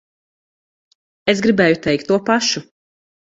Es 1.33 1.43
gribēju 1.47 1.79
teikt 1.85 2.09
to 2.13 2.19
pašu. 2.31 2.65